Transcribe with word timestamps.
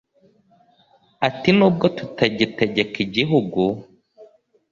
ati: 1.27 1.49
“n’ubwo 1.57 1.85
tutagitegeka 1.97 2.97
igihugu, 3.05 3.61